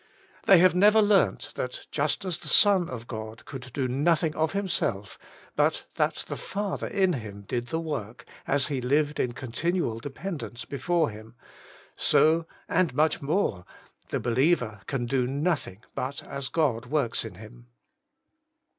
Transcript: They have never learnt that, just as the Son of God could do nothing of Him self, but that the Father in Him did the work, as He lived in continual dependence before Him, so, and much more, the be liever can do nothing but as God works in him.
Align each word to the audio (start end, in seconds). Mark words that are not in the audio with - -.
They 0.47 0.57
have 0.57 0.73
never 0.73 0.99
learnt 0.99 1.51
that, 1.53 1.85
just 1.91 2.25
as 2.25 2.39
the 2.39 2.47
Son 2.47 2.89
of 2.89 3.05
God 3.05 3.45
could 3.45 3.69
do 3.71 3.87
nothing 3.87 4.35
of 4.35 4.53
Him 4.53 4.67
self, 4.67 5.19
but 5.55 5.83
that 5.93 6.25
the 6.27 6.35
Father 6.35 6.87
in 6.87 7.13
Him 7.13 7.43
did 7.47 7.67
the 7.67 7.79
work, 7.79 8.25
as 8.47 8.65
He 8.69 8.81
lived 8.81 9.19
in 9.19 9.33
continual 9.33 9.99
dependence 9.99 10.65
before 10.65 11.11
Him, 11.11 11.35
so, 11.95 12.47
and 12.67 12.95
much 12.95 13.21
more, 13.21 13.63
the 14.09 14.19
be 14.19 14.31
liever 14.31 14.81
can 14.87 15.05
do 15.05 15.27
nothing 15.27 15.83
but 15.93 16.23
as 16.23 16.49
God 16.49 16.87
works 16.87 17.23
in 17.23 17.35
him. 17.35 17.67